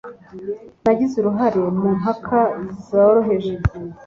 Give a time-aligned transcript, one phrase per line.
[0.83, 2.39] Nagize uruhare mu mpaka
[2.85, 3.53] zoroheje.